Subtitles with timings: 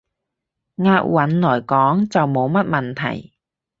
[0.03, 0.03] 押
[1.03, 3.33] 韻來講，就冇乜問題